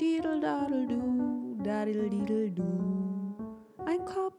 [0.00, 2.62] Didel, dadel, du, dadel, didel, du.
[3.84, 4.34] Ein Kopf.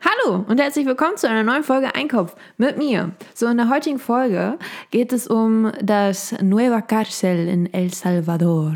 [0.00, 3.12] Hallo und herzlich willkommen zu einer neuen Folge Einkopf mit mir.
[3.34, 4.58] So, in der heutigen Folge
[4.90, 8.72] geht es um das Nueva Cárcel in El Salvador.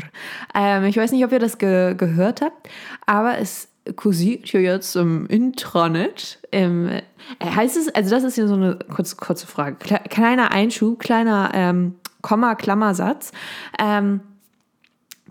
[0.53, 2.69] Ähm, ich weiß nicht, ob ihr das ge gehört habt,
[3.07, 6.37] aber es kursiert hier jetzt im Intranet.
[6.51, 7.01] Ähm,
[7.43, 9.77] heißt es, also das ist hier so eine kurze, kurze Frage.
[10.09, 13.31] Kleiner Einschub, kleiner ähm, Komma-Klammersatz.
[13.79, 14.19] Ähm,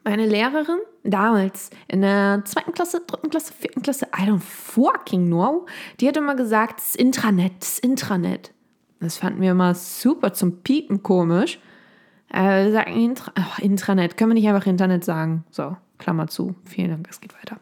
[0.04, 5.66] meine Lehrerin damals in der zweiten Klasse, dritten Klasse, vierten Klasse, I don't fucking know,
[6.00, 8.52] die hat immer gesagt, das Intranet, das Intranet.
[9.00, 11.60] Das fanden wir immer super zum Piepen komisch.
[12.32, 15.44] Äh, wir sagen Intra oh, Intranet, können wir nicht einfach Internet sagen?
[15.50, 16.54] So, Klammer zu.
[16.64, 17.58] Vielen Dank, es geht weiter.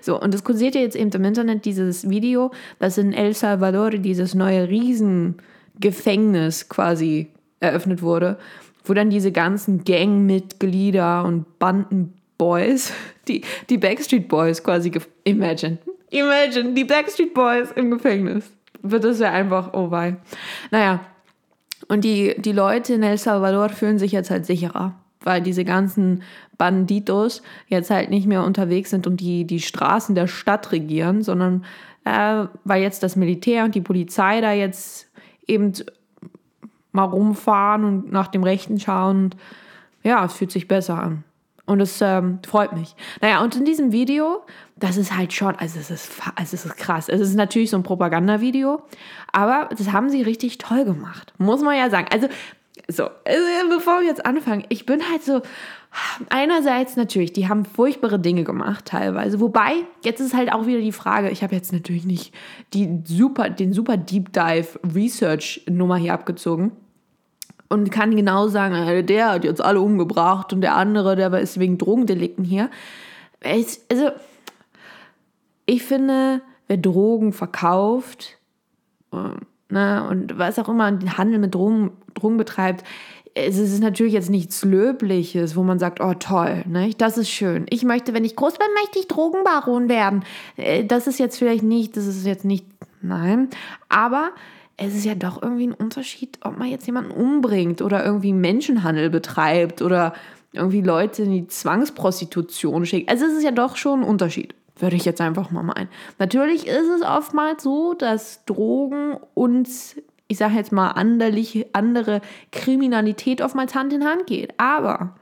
[0.00, 4.34] So, und es kursiert jetzt eben im Internet dieses Video, dass in El Salvador dieses
[4.34, 8.38] neue Riesengefängnis quasi eröffnet wurde
[8.88, 12.92] wo dann diese ganzen Gangmitglieder und Bandenboys,
[13.28, 14.90] die, die Backstreet Boys quasi,
[15.24, 15.78] imagine,
[16.10, 18.50] imagine, die Backstreet Boys im Gefängnis.
[18.82, 20.16] Wird das ja einfach, oh wei.
[20.70, 21.00] Naja,
[21.88, 26.22] und die, die Leute in El Salvador fühlen sich jetzt halt sicherer, weil diese ganzen
[26.58, 31.64] Banditos jetzt halt nicht mehr unterwegs sind und die, die Straßen der Stadt regieren, sondern
[32.04, 35.10] äh, weil jetzt das Militär und die Polizei da jetzt
[35.46, 35.72] eben
[36.98, 39.24] mal rumfahren und nach dem Rechten schauen.
[39.24, 39.36] Und
[40.02, 41.24] ja, es fühlt sich besser an.
[41.64, 42.96] Und es ähm, freut mich.
[43.20, 44.42] Naja, und in diesem Video,
[44.76, 47.08] das ist halt schon, also es ist, also es ist krass.
[47.08, 48.82] Es ist natürlich so ein Propagandavideo,
[49.32, 51.32] aber das haben sie richtig toll gemacht.
[51.38, 52.06] Muss man ja sagen.
[52.10, 52.26] Also,
[52.88, 55.42] so, also, bevor wir jetzt anfangen, ich bin halt so,
[56.30, 59.40] einerseits natürlich, die haben furchtbare Dinge gemacht teilweise.
[59.40, 62.34] Wobei, jetzt ist halt auch wieder die Frage, ich habe jetzt natürlich nicht
[62.72, 66.72] die super, den super Deep Dive Research Nummer hier abgezogen
[67.68, 71.58] und kann genau sagen, äh, der hat jetzt alle umgebracht und der andere, der ist
[71.58, 72.70] wegen Drogendelikten hier.
[73.42, 74.10] Also,
[75.66, 78.38] ich finde, wer Drogen verkauft
[79.12, 79.16] äh,
[79.68, 82.84] ne, und was auch immer den Handel mit Drogen, Drogen betreibt,
[83.34, 86.90] es ist natürlich jetzt nichts Löbliches, wo man sagt, oh toll, ne?
[86.98, 87.66] das ist schön.
[87.70, 90.24] Ich möchte, wenn ich groß bin, möchte ich Drogenbaron werden.
[90.56, 92.66] Äh, das ist jetzt vielleicht nicht, das ist jetzt nicht,
[93.00, 93.48] nein.
[93.88, 94.30] Aber
[94.78, 99.10] es ist ja doch irgendwie ein Unterschied, ob man jetzt jemanden umbringt oder irgendwie Menschenhandel
[99.10, 100.14] betreibt oder
[100.52, 103.10] irgendwie Leute in die Zwangsprostitution schickt.
[103.10, 105.88] Also es ist ja doch schon ein Unterschied, würde ich jetzt einfach mal meinen.
[106.20, 109.68] Natürlich ist es oftmals so, dass Drogen und
[110.28, 112.20] ich sage jetzt mal andere
[112.52, 114.54] Kriminalität oftmals Hand in Hand geht.
[114.58, 115.16] Aber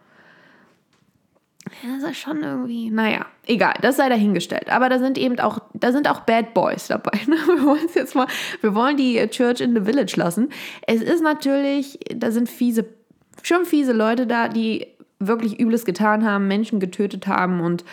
[1.82, 4.70] das ist schon irgendwie, naja, egal, das sei dahingestellt.
[4.70, 7.18] Aber da sind eben auch, da sind auch Bad Boys dabei.
[7.26, 7.36] Ne?
[7.46, 8.26] Wir wollen jetzt mal,
[8.60, 10.50] wir wollen die Church in the Village lassen.
[10.86, 12.86] Es ist natürlich, da sind fiese,
[13.42, 14.86] schon fiese Leute da, die
[15.18, 17.84] wirklich Übles getan haben, Menschen getötet haben und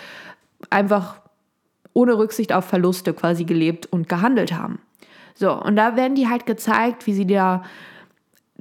[0.69, 1.21] einfach
[1.93, 4.79] ohne Rücksicht auf Verluste quasi gelebt und gehandelt haben.
[5.35, 7.63] So, und da werden die halt gezeigt, wie sie da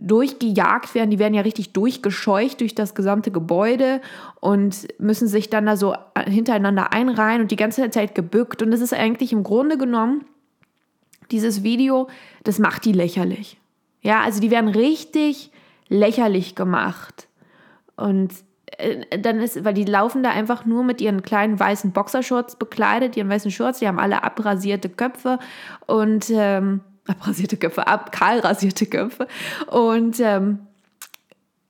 [0.07, 1.11] durchgejagt werden.
[1.11, 4.01] Die werden ja richtig durchgescheucht durch das gesamte Gebäude
[4.41, 5.95] und müssen sich dann da so
[6.27, 8.63] hintereinander einreihen und die ganze Zeit gebückt.
[8.63, 10.25] Und das ist eigentlich im Grunde genommen,
[11.31, 12.09] dieses Video,
[12.45, 13.59] das macht die lächerlich.
[14.03, 15.51] Ja, also die werden richtig
[15.89, 17.29] lächerlich gemacht.
[17.97, 18.33] Und
[18.79, 23.17] äh, dann ist, weil die laufen da einfach nur mit ihren kleinen weißen Boxershorts bekleidet,
[23.17, 25.39] ihren weißen Shorts, die haben alle abrasierte Köpfe
[25.87, 29.27] und ähm, abrasierte Köpfe, ab, kahl rasierte Köpfe.
[29.69, 30.61] Und ähm,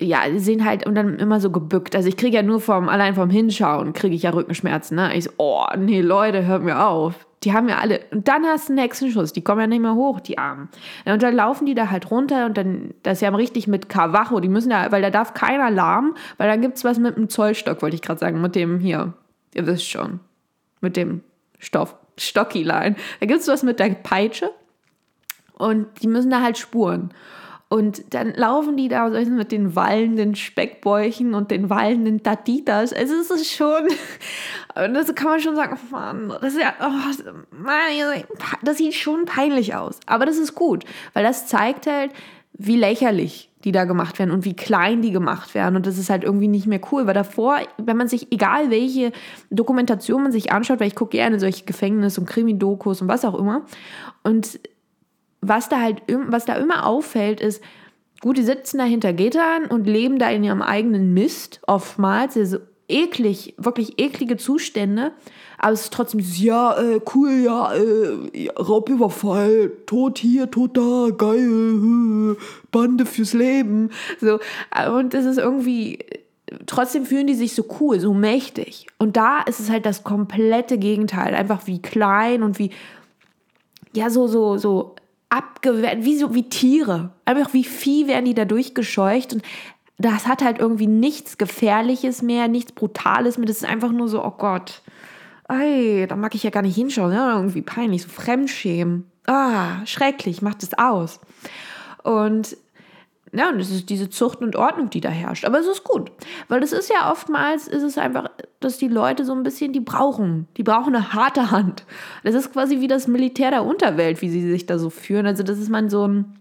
[0.01, 1.95] ja, die sehen halt und dann immer so gebückt.
[1.95, 4.97] Also ich kriege ja nur vom, allein vom Hinschauen, kriege ich ja Rückenschmerzen.
[4.97, 5.15] Ne?
[5.17, 7.27] Ich so, oh nee, Leute, hört mir auf.
[7.45, 8.01] Die haben ja alle.
[8.13, 10.69] Und dann hast du einen Hexenschuss, die kommen ja nicht mehr hoch, die Armen.
[11.05, 14.39] Und dann laufen die da halt runter und dann, das ist ja richtig mit Kavacho,
[14.39, 17.29] die müssen ja, weil da darf keiner Alarm, weil dann gibt es was mit dem
[17.29, 19.15] Zollstock, wollte ich gerade sagen, mit dem hier,
[19.55, 20.21] ihr wisst schon,
[20.81, 21.23] mit dem
[21.59, 22.95] Stoff, Stockilein.
[23.19, 24.51] Da gibt es was mit der Peitsche
[25.63, 27.15] und die müssen da halt spuren.
[27.69, 32.93] Und dann laufen die da mit den wallenden Speckbäuchen und den wallenden Tatitas.
[32.93, 33.89] Also es ist schon,
[34.75, 38.11] das kann man schon sagen, oh Mann, das, ja, oh,
[38.63, 40.01] das sieht schon peinlich aus.
[40.05, 42.11] Aber das ist gut, weil das zeigt halt,
[42.53, 45.77] wie lächerlich die da gemacht werden und wie klein die gemacht werden.
[45.77, 49.13] Und das ist halt irgendwie nicht mehr cool, weil davor, wenn man sich, egal welche
[49.51, 53.39] Dokumentation man sich anschaut, weil ich gucke gerne solche Gefängnis- und Krimi-Dokus und was auch
[53.39, 53.63] immer,
[54.25, 54.59] und
[55.43, 57.63] was da halt, was da immer auffällt, ist,
[58.21, 62.59] gut, die sitzen da hinter Gittern und leben da in ihrem eigenen Mist, oftmals, also
[62.89, 65.13] eklig, wirklich eklige Zustände,
[65.59, 71.09] aber es ist trotzdem so, ja, äh, cool, ja, äh, Raubüberfall, tot hier, tot da,
[71.17, 72.37] geil, äh,
[72.71, 73.91] Bande fürs Leben,
[74.21, 74.39] so,
[74.95, 75.99] und es ist irgendwie,
[76.67, 78.87] trotzdem fühlen die sich so cool, so mächtig.
[78.99, 81.35] Und da ist es halt das komplette Gegenteil.
[81.35, 82.71] Einfach wie klein und wie,
[83.95, 84.95] ja, so, so, so
[85.33, 87.11] abgewehrt, wie so, wie Tiere.
[87.25, 89.43] Einfach wie Vieh werden die da durchgescheucht und
[89.99, 93.47] das hat halt irgendwie nichts Gefährliches mehr, nichts Brutales mehr.
[93.47, 94.83] Das ist einfach nur so, oh Gott,
[95.49, 97.13] ey, da mag ich ja gar nicht hinschauen.
[97.13, 99.11] Ja, irgendwie peinlich, so Fremdschämen.
[99.27, 101.21] Ah, schrecklich, macht es aus.
[102.03, 102.57] Und
[103.35, 105.47] ja, und es ist diese Zucht und Ordnung, die da herrscht.
[105.47, 106.13] Aber es ist gut,
[106.49, 108.31] weil es ist ja oftmals, ist es einfach,
[108.61, 111.87] dass die Leute so ein bisschen, die brauchen, die brauchen eine harte Hand.
[112.25, 115.27] Das ist quasi wie das Militär der Unterwelt, wie sie sich da so führen.
[115.27, 116.39] Also das ist man so ein,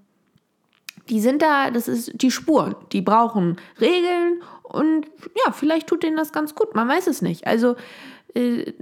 [1.07, 5.05] die sind da, das ist die Spuren, die brauchen Regeln und
[5.45, 7.47] ja, vielleicht tut denen das ganz gut, man weiß es nicht.
[7.47, 7.77] Also
[8.33, 8.73] äh,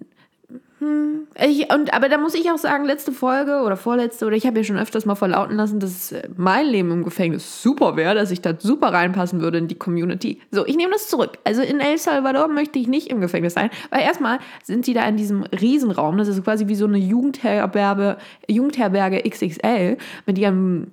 [0.79, 4.47] hm, ich, und, aber da muss ich auch sagen, letzte Folge oder vorletzte, oder ich
[4.47, 8.15] habe ja schon öfters mal verlauten lassen, dass äh, mein Leben im Gefängnis super wäre,
[8.15, 10.39] dass ich da super reinpassen würde in die Community.
[10.51, 11.37] So, ich nehme das zurück.
[11.43, 15.05] Also in El Salvador möchte ich nicht im Gefängnis sein, weil erstmal sind sie da
[15.05, 18.15] in diesem Riesenraum, das ist quasi wie so eine Jugendherberge,
[18.47, 20.87] Jugendherberge XXL mit ihrem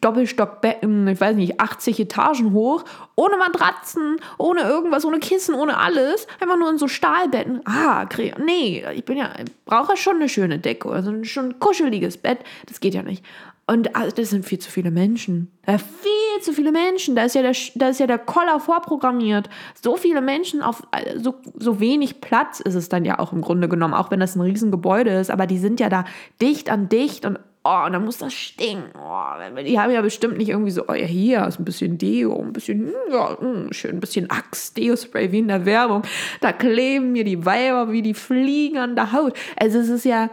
[0.00, 2.84] Doppelstockbetten, ich weiß nicht, 80 Etagen hoch,
[3.14, 7.60] ohne Matratzen, ohne irgendwas, ohne Kissen, ohne alles, einfach nur in so Stahlbetten.
[7.64, 8.06] Ah,
[8.44, 9.34] nee, ich bin ja,
[9.64, 12.38] brauche schon eine schöne Decke, also schon ein kuscheliges Bett.
[12.66, 13.24] Das geht ja nicht.
[13.66, 15.52] Und also, das sind viel zu viele Menschen.
[15.64, 17.14] Da viel zu viele Menschen.
[17.14, 19.48] Da ist ja der, da ist ja der Koller vorprogrammiert.
[19.80, 20.82] So viele Menschen auf
[21.16, 24.34] so, so wenig Platz ist es dann ja auch im Grunde genommen, auch wenn das
[24.34, 25.30] ein Riesengebäude ist.
[25.30, 26.04] Aber die sind ja da
[26.40, 28.90] dicht an dicht und oh, und dann muss das stinken.
[28.98, 32.40] Oh, die haben ja bestimmt nicht irgendwie so, oh ja, hier ist ein bisschen Deo,
[32.40, 36.02] ein bisschen, hm, ja, hm, schön, ein bisschen Axe, Deo-Spray wie in der Werbung.
[36.40, 39.36] Da kleben mir die Weiber wie die Fliegen an der Haut.
[39.56, 40.30] Also es ist ja,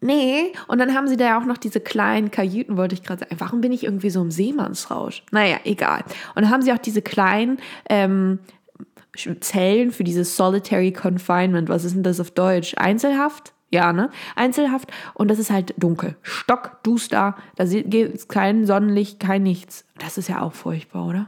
[0.00, 0.52] nee.
[0.66, 3.36] Und dann haben sie da ja auch noch diese kleinen Kajüten, wollte ich gerade sagen.
[3.38, 5.24] Warum bin ich irgendwie so im Seemannsrausch?
[5.30, 6.04] Naja, egal.
[6.34, 7.58] Und dann haben sie auch diese kleinen,
[7.90, 8.38] ähm,
[9.40, 11.68] Zellen für dieses Solitary Confinement.
[11.68, 12.74] Was ist denn das auf Deutsch?
[12.76, 13.52] Einzelhaft?
[13.70, 14.10] Ja, ne?
[14.34, 14.90] Einzelhaft.
[15.14, 16.16] Und das ist halt dunkel.
[16.22, 17.36] Stockduster.
[17.56, 19.84] Da geht kein Sonnenlicht, kein nichts.
[19.98, 21.26] Das ist ja auch furchtbar, oder?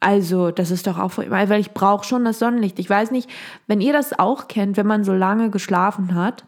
[0.00, 2.78] Also, das ist doch auch furchtbar, weil ich brauche schon das Sonnenlicht.
[2.78, 3.30] Ich weiß nicht,
[3.66, 6.44] wenn ihr das auch kennt, wenn man so lange geschlafen hat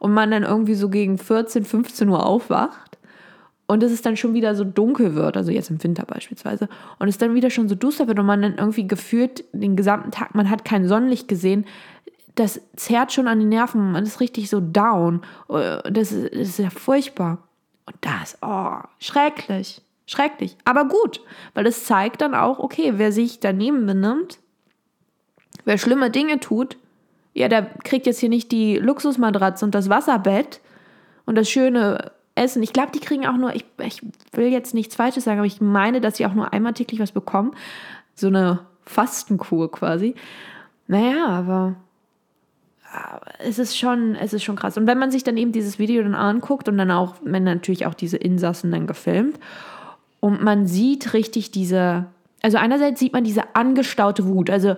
[0.00, 2.98] und man dann irgendwie so gegen 14, 15 Uhr aufwacht
[3.66, 7.08] und es ist dann schon wieder so dunkel wird, also jetzt im Winter beispielsweise, und
[7.08, 10.34] es dann wieder schon so duster wird und man dann irgendwie gefühlt den gesamten Tag,
[10.34, 11.64] man hat kein Sonnenlicht gesehen,
[12.34, 15.22] das zerrt schon an die Nerven, man ist richtig so down.
[15.48, 17.38] Das ist, das ist ja furchtbar.
[17.86, 20.56] Und das, oh, schrecklich, schrecklich.
[20.64, 21.20] Aber gut,
[21.54, 24.38] weil es zeigt dann auch, okay, wer sich daneben benimmt,
[25.64, 26.76] wer schlimme Dinge tut,
[27.34, 30.60] ja, der kriegt jetzt hier nicht die Luxusmatratze und das Wasserbett
[31.24, 32.62] und das schöne Essen.
[32.62, 34.02] Ich glaube, die kriegen auch nur, ich, ich
[34.32, 37.12] will jetzt nichts Falsches sagen, aber ich meine, dass sie auch nur einmal täglich was
[37.12, 37.54] bekommen.
[38.14, 40.14] So eine Fastenkur quasi.
[40.88, 41.76] Naja, aber
[43.38, 44.76] es ist schon, es ist schon krass.
[44.76, 47.86] Und wenn man sich dann eben dieses Video dann anguckt und dann auch, wenn natürlich
[47.86, 49.38] auch diese Insassen dann gefilmt
[50.20, 52.06] und man sieht richtig diese,
[52.42, 54.76] also einerseits sieht man diese angestaute Wut, also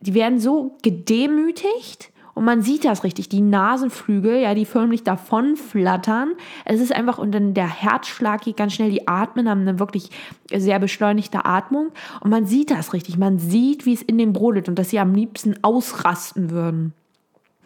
[0.00, 5.56] die werden so gedemütigt und man sieht das richtig, die Nasenflügel, ja, die förmlich davon
[5.56, 6.34] flattern.
[6.64, 10.10] Es ist einfach, und dann der Herzschlag geht ganz schnell, die atmen, haben eine wirklich
[10.54, 11.90] sehr beschleunigte Atmung.
[12.20, 15.00] Und man sieht das richtig, man sieht, wie es in dem brodelt und dass sie
[15.00, 16.94] am liebsten ausrasten würden.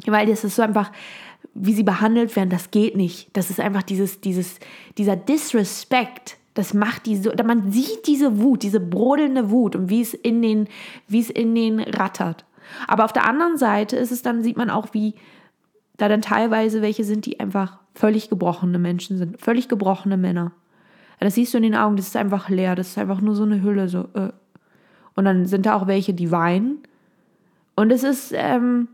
[0.06, 0.90] Weil das ist so einfach,
[1.54, 3.28] wie sie behandelt werden, das geht nicht.
[3.36, 4.58] Das ist einfach dieses, dieses,
[4.98, 6.36] dieser Disrespect.
[6.54, 10.42] Das macht die so, man sieht diese Wut, diese brodelnde Wut und wie es in
[10.42, 10.68] den,
[11.08, 12.44] wie es in den rattert.
[12.86, 15.14] Aber auf der anderen Seite ist es dann, sieht man auch, wie
[15.96, 20.52] da dann teilweise welche sind, die einfach völlig gebrochene Menschen sind, völlig gebrochene Männer.
[21.20, 23.44] Das siehst du in den Augen, das ist einfach leer, das ist einfach nur so
[23.44, 23.88] eine Hülle.
[23.88, 24.32] So, äh.
[25.14, 26.78] Und dann sind da auch welche, die weinen.
[27.76, 28.88] Und es ist, ähm,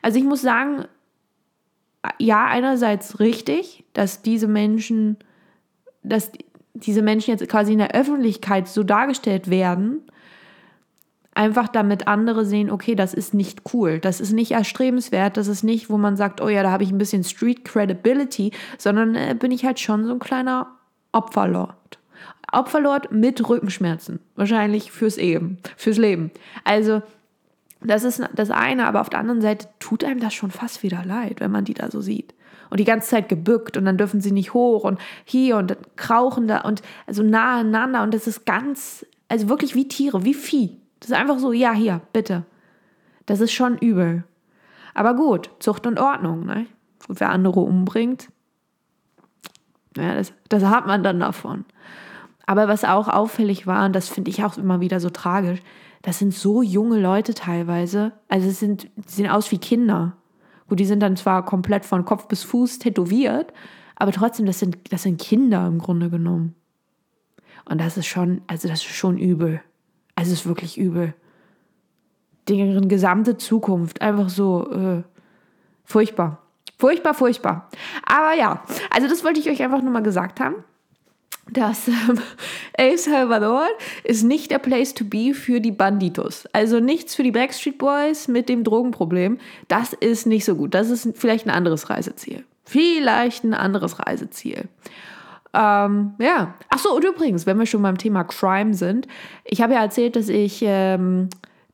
[0.00, 0.84] also ich muss sagen,
[2.18, 5.16] ja, einerseits richtig, dass diese Menschen,
[6.02, 6.32] dass
[6.74, 10.02] diese Menschen jetzt quasi in der Öffentlichkeit so dargestellt werden,
[11.34, 15.62] einfach damit andere sehen, okay, das ist nicht cool, das ist nicht erstrebenswert, das ist
[15.62, 19.34] nicht, wo man sagt, oh ja, da habe ich ein bisschen Street Credibility, sondern äh,
[19.38, 20.66] bin ich halt schon so ein kleiner
[21.12, 21.98] Opferlord.
[22.52, 26.30] Opferlord mit Rückenschmerzen, wahrscheinlich fürs Leben, fürs Leben.
[26.64, 27.02] Also
[27.84, 31.04] das ist das eine, aber auf der anderen Seite tut einem das schon fast wieder
[31.04, 32.34] leid, wenn man die da so sieht.
[32.70, 36.48] Und die ganze Zeit gebückt und dann dürfen sie nicht hoch und hier und krauchen
[36.48, 40.80] da und also nah aneinander und das ist ganz, also wirklich wie Tiere, wie Vieh.
[41.00, 42.44] Das ist einfach so, ja, hier, bitte.
[43.26, 44.24] Das ist schon übel.
[44.94, 46.66] Aber gut, Zucht und Ordnung, ne?
[47.08, 48.28] Und wer andere umbringt,
[49.96, 51.64] ja, das, das hat man dann davon.
[52.52, 55.60] Aber was auch auffällig war, und das finde ich auch immer wieder so tragisch,
[56.02, 58.12] das sind so junge Leute teilweise.
[58.28, 60.18] Also es sind, die sehen aus wie Kinder.
[60.68, 63.54] Gut, die sind dann zwar komplett von Kopf bis Fuß tätowiert,
[63.96, 66.54] aber trotzdem, das sind, das sind Kinder im Grunde genommen.
[67.64, 69.62] Und das ist schon, also das ist schon übel.
[70.14, 71.14] Also es ist wirklich übel.
[72.50, 75.02] Deren gesamte Zukunft einfach so äh,
[75.84, 76.42] furchtbar.
[76.78, 77.70] Furchtbar, furchtbar.
[78.04, 80.56] Aber ja, also das wollte ich euch einfach nur mal gesagt haben
[81.50, 81.90] dass
[82.72, 83.66] El Salvador
[84.04, 86.46] ist nicht der Place to be für die Banditos.
[86.52, 89.38] Also nichts für die Backstreet Boys mit dem Drogenproblem.
[89.68, 90.74] Das ist nicht so gut.
[90.74, 92.44] Das ist vielleicht ein anderes Reiseziel.
[92.64, 94.68] Vielleicht ein anderes Reiseziel.
[95.52, 96.54] Ähm, ja.
[96.70, 99.06] Achso, und übrigens, wenn wir schon beim Thema Crime sind,
[99.44, 101.28] ich habe ja erzählt, dass ich ähm,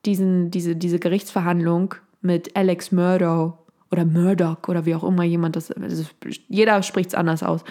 [0.06, 3.54] diesen, diese, diese Gerichtsverhandlung mit Alex Murdoch
[3.90, 6.10] oder Murdoch oder wie auch immer jemand das, das
[6.48, 7.62] jeder spricht es anders aus,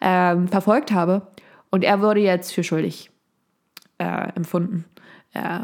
[0.00, 1.26] ähm, verfolgt habe.
[1.76, 3.10] Und er wurde jetzt für schuldig
[3.98, 4.86] äh, empfunden,
[5.34, 5.58] äh,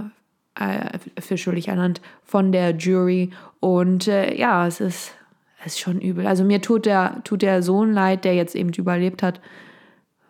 [0.57, 3.31] äh, für schuldig ernannt von der Jury.
[3.61, 5.14] Und äh, ja, es ist,
[5.61, 6.26] es ist schon übel.
[6.26, 9.40] Also mir tut der, tut der Sohn leid, der jetzt eben überlebt hat,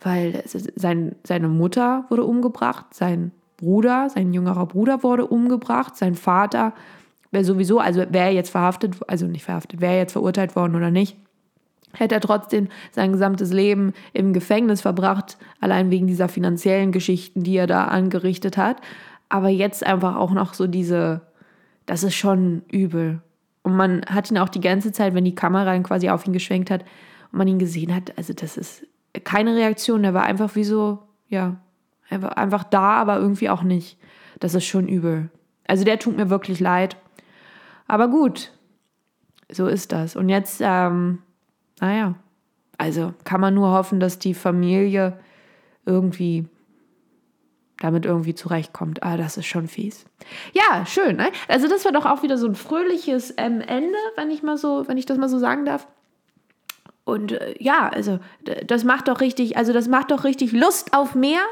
[0.02, 6.74] weil sein, seine Mutter wurde umgebracht, sein Bruder, sein jüngerer Bruder wurde umgebracht, sein Vater
[7.32, 10.76] wäre sowieso, also wäre er jetzt verhaftet, also nicht verhaftet, wäre er jetzt verurteilt worden
[10.76, 11.16] oder nicht,
[11.94, 17.56] hätte er trotzdem sein gesamtes Leben im Gefängnis verbracht, allein wegen dieser finanziellen Geschichten, die
[17.56, 18.78] er da angerichtet hat.
[19.28, 21.22] Aber jetzt einfach auch noch so diese,
[21.86, 23.22] das ist schon übel.
[23.62, 26.70] Und man hat ihn auch die ganze Zeit, wenn die Kamera quasi auf ihn geschwenkt
[26.70, 26.82] hat
[27.30, 28.86] und man ihn gesehen hat, also das ist
[29.24, 31.56] keine Reaktion, der war einfach wie so, ja,
[32.08, 33.98] er einfach da, aber irgendwie auch nicht.
[34.40, 35.30] Das ist schon übel.
[35.66, 36.96] Also der tut mir wirklich leid.
[37.86, 38.52] Aber gut,
[39.50, 40.16] so ist das.
[40.16, 41.18] Und jetzt ähm,
[41.82, 42.14] naja,
[42.78, 45.18] also kann man nur hoffen, dass die Familie
[45.84, 46.46] irgendwie
[47.80, 49.02] damit irgendwie zurechtkommt.
[49.02, 50.04] Ah, das ist schon fies.
[50.52, 51.16] Ja, schön.
[51.16, 51.32] Ne?
[51.48, 54.86] Also das war doch auch wieder so ein fröhliches ähm, Ende, wenn ich mal so,
[54.86, 55.88] wenn ich das mal so sagen darf.
[57.04, 58.20] Und äh, ja, also
[58.64, 61.42] das macht doch richtig, also das macht doch richtig Lust auf mehr.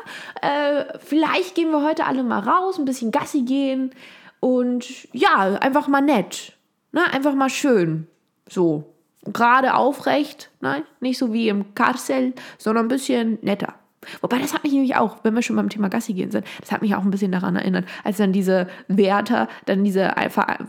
[0.42, 3.90] Äh, vielleicht gehen wir heute alle mal raus, ein bisschen Gassi gehen
[4.38, 6.56] und ja, einfach mal nett,
[6.92, 7.02] ne?
[7.12, 8.06] einfach mal schön,
[8.48, 8.84] so
[9.24, 13.74] gerade aufrecht, nein, nicht so wie im Karsell, sondern ein bisschen netter.
[14.22, 16.72] Wobei, das hat mich nämlich auch, wenn wir schon beim Thema Gassi gehen sind, das
[16.72, 20.14] hat mich auch ein bisschen daran erinnert, als dann diese Wärter dann diese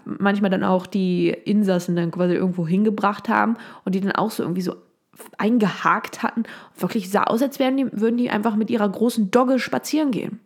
[0.04, 3.56] manchmal dann auch die Insassen dann quasi irgendwo hingebracht haben
[3.86, 4.76] und die dann auch so irgendwie so
[5.38, 6.44] eingehakt hatten.
[6.78, 10.40] Wirklich sah aus, als wären die, würden die einfach mit ihrer großen Dogge spazieren gehen.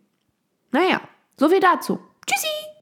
[0.70, 1.00] Naja,
[1.36, 1.98] so viel dazu.
[2.26, 2.75] Tschüssi!